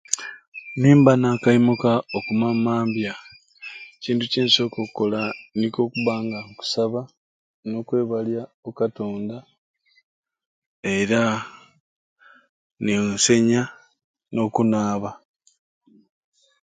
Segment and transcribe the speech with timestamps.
[0.79, 3.13] Nimba nakaimuka oku mambya mambya
[3.97, 5.19] ekintu kyensoka okola
[5.57, 7.01] niko okuba nga nkusaba
[7.69, 9.37] nokwebalya okatonda
[10.95, 11.21] era
[12.83, 13.61] ninsenya
[14.33, 15.11] n'okunaaba